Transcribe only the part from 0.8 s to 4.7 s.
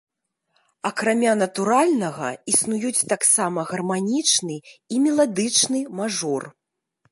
Акрамя натуральнага, існуюць таксама гарманічны